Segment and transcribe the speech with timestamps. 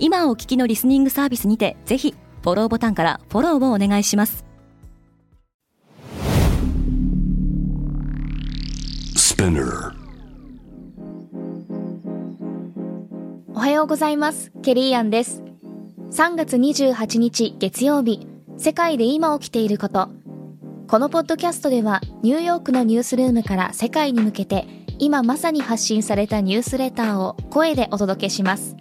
[0.00, 4.44] 今お聞きのリスニングサービスにてぜひフォローボタンからフォローをお願いします。
[13.54, 14.52] おはようございます。
[14.62, 15.42] ケリーアンです。
[16.12, 18.26] 3月28日月曜日。
[18.56, 20.10] 世界で今起きていること。
[20.88, 24.66] このポッドキャストではニューヨークのニュースルームから世界に向けて
[24.98, 28.74] 今まさに発信されたニュースレターを声でお届けします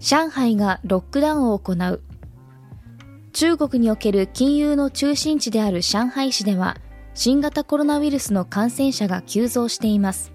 [0.00, 2.02] 上海がロックダウンを行う。
[3.32, 6.76] 中国における金融の中心地である上海市では
[7.14, 10.32] 新型コロナウイルスの感染者が急増しています。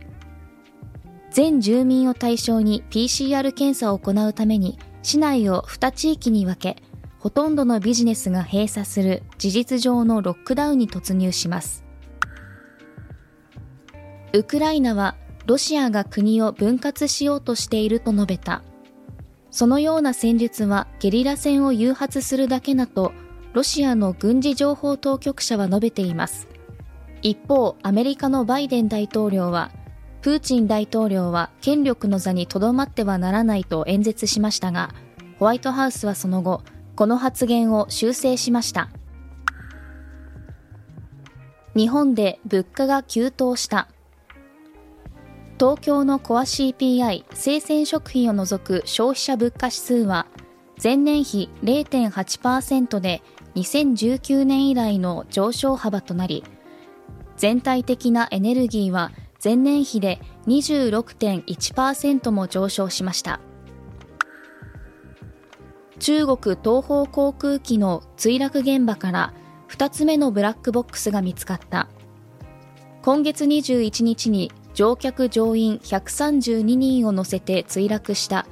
[1.32, 6.84] 全住民を対象に PCR 検査を行うために市内を2地域に分け
[7.20, 11.84] ほとんどのビジネスが閉鎖する事実上のロックダウンに突入します。
[14.34, 18.62] ウクライナはロシアが国を分割しようとしていると述べた。
[19.54, 23.14] そのような戦術はゲリラ戦を誘発するだけだと
[23.54, 26.48] ロシアの軍事情報当局者は述べています。
[27.22, 29.72] 一方アメリカのバイデン大統領は
[30.24, 34.90] プーチン大統領は権力の座にとどまってはならないと演説しましたが
[35.38, 36.64] ホワイトハウスはその後
[36.96, 38.90] この発言を修正しました。
[41.76, 43.88] 日本で物価が急騰した。
[45.64, 50.28] 東京のコア CPI 生鮮食品を除く消費者物価指数は
[50.84, 53.22] 前年比0.8%で
[53.56, 56.44] 2019年以来の上昇幅となり
[57.38, 63.40] 全体的なエネルギーは前年比で26.1%も上昇しました。
[66.00, 69.34] 中国東方航空機の墜落現場から
[69.70, 71.88] 2つ目のブラックボックスが見つかった。
[73.02, 78.48] 今月21日に乗客乗員132人を乗せて墜落した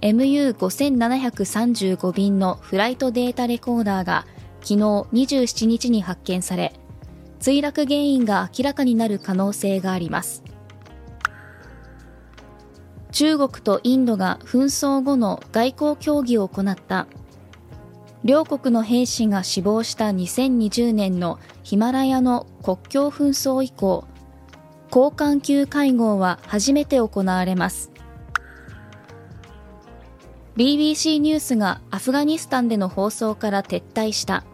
[0.00, 4.26] MU5735 便のフライトデータレコーダーが
[4.60, 6.72] 昨日27日に発見され
[7.40, 10.44] 墜落原因が明らかになる可能性があります。
[13.14, 17.06] 中国とインドが紛争後の外交協議を行った
[18.24, 24.04] 両国の兵士が死亡した2020年のヒマラヤの国境紛争以降
[24.94, 27.90] 高官級会合は初めて行われます。
[30.56, 34.44] BBC ニュースがアフガニスタンでの放送から撤退した。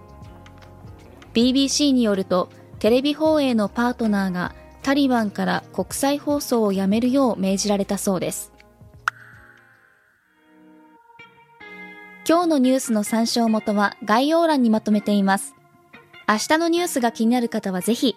[1.34, 8.50] BBC によるとテレビ放映のパートナーがタリバンから国際放送をやめるよう命じられたそうです。
[12.26, 15.54] 今日のニュースの参照元は概要欄にまとめています。
[16.26, 18.16] 明日のニュースが気になる方はぜひ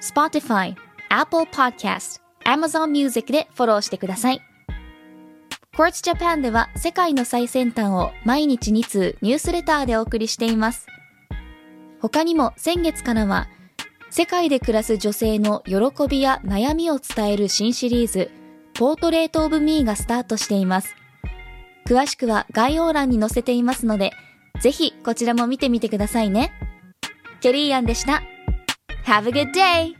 [0.00, 0.74] Spotify
[1.10, 4.40] Apple Podcast、Amazon Music でフォローしてください。
[5.76, 10.86] Quartz Japan では世界の最先端を毎日2通ニュースレターでお送りしています。
[12.00, 13.48] 他にも先月からは
[14.10, 15.76] 世界で暮らす女性の喜
[16.08, 18.30] びや悩みを伝える新シリーズ
[18.74, 20.94] ポートレートオブミーがスタートしています。
[21.86, 24.12] 詳しくは概要欄に載せていますので、
[24.60, 26.52] ぜひこちらも見てみてくださいね。
[27.40, 28.22] ケリーアンでした。
[29.04, 29.99] Have a good day!